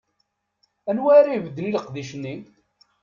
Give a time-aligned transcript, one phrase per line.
[0.89, 2.35] Anwa ara ibedden i leqdic-nni?